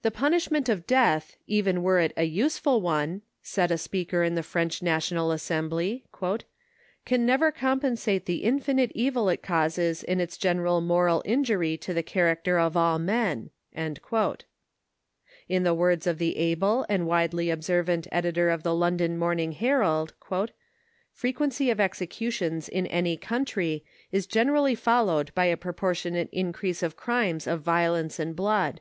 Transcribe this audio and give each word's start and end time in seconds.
«*The 0.00 0.10
punishment 0.10 0.70
of 0.70 0.86
death, 0.86 1.36
even 1.46 1.82
were 1.82 2.00
it 2.00 2.14
a 2.16 2.22
useful 2.24 2.80
one," 2.80 3.20
said 3.42 3.70
a 3.70 3.76
speaker 3.76 4.22
in 4.22 4.34
the 4.34 4.42
French 4.42 4.80
National 4.82 5.30
Assembly," 5.30 6.06
can 7.04 7.26
never 7.26 7.52
com 7.52 7.80
pensate 7.80 8.24
the 8.24 8.44
infinite 8.44 8.90
evil 8.94 9.28
it 9.28 9.42
causes 9.42 10.02
in 10.02 10.20
its 10.20 10.38
general 10.38 10.80
moral 10.80 11.20
injury 11.26 11.76
to 11.76 11.92
the 11.92 12.02
character 12.02 12.58
of 12.58 12.78
all 12.78 12.98
men." 12.98 13.50
In 13.74 14.00
the 15.64 15.74
words 15.74 16.06
of 16.06 16.16
the 16.16 16.38
able 16.38 16.86
and 16.88 17.06
widely 17.06 17.50
observant 17.50 18.06
editor 18.10 18.48
of 18.48 18.62
the 18.62 18.74
London 18.74 19.18
Morning 19.18 19.52
Herald, 19.52 20.14
<' 20.64 21.12
frequency 21.12 21.68
of 21.68 21.78
executions 21.78 22.70
in 22.70 22.86
any 22.86 23.18
country 23.18 23.84
is 24.10 24.26
generally 24.26 24.74
followed 24.74 25.30
by 25.34 25.44
a 25.44 25.58
propor 25.58 25.92
tionate 25.92 26.30
increase 26.32 26.82
of 26.82 26.96
crimes 26.96 27.46
of 27.46 27.60
violence 27.60 28.18
and 28.18 28.34
blood. 28.34 28.80